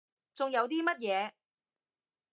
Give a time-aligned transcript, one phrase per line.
[0.33, 1.31] 仲有啲乜嘢？